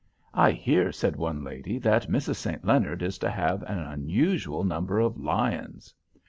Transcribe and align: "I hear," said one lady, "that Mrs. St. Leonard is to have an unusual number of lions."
"I 0.33 0.49
hear," 0.49 0.91
said 0.91 1.15
one 1.15 1.43
lady, 1.43 1.77
"that 1.77 2.09
Mrs. 2.09 2.37
St. 2.37 2.65
Leonard 2.65 3.03
is 3.03 3.19
to 3.19 3.29
have 3.29 3.61
an 3.61 3.77
unusual 3.77 4.63
number 4.63 4.99
of 4.99 5.15
lions." 5.19 5.93